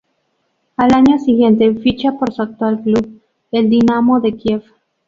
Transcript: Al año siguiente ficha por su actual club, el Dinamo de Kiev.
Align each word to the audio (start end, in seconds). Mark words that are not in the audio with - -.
Al 0.77 0.95
año 0.95 1.19
siguiente 1.19 1.75
ficha 1.75 2.13
por 2.13 2.33
su 2.33 2.41
actual 2.41 2.81
club, 2.81 3.21
el 3.51 3.69
Dinamo 3.69 4.19
de 4.19 4.33
Kiev. 4.33 4.63